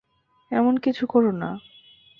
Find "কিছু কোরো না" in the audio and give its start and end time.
0.77-1.49